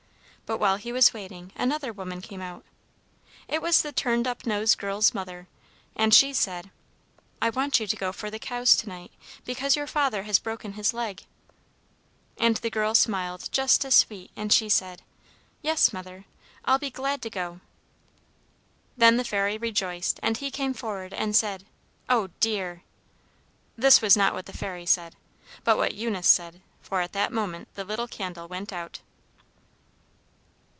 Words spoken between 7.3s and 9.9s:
'I want you to go for the cows to night, because your